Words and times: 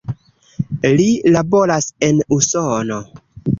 Li 1.01 1.05
laboras 1.37 1.91
en 2.09 2.25
Usono. 2.39 3.01